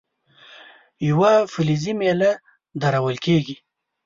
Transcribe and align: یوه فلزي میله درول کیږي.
یوه 1.09 1.31
فلزي 1.53 1.93
میله 1.99 2.31
درول 2.81 3.15
کیږي. 3.25 3.55